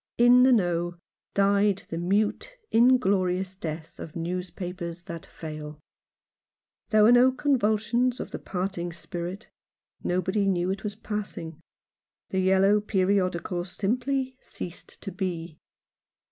[0.17, 0.97] In the Know
[1.35, 5.79] died the mute, inglorious death of newspapers that fail.
[6.89, 9.51] There were no convulsions of the parting spirit.
[10.03, 11.61] Nobody knew it was passing.
[12.31, 15.59] The yellow periodical simply ceased to be.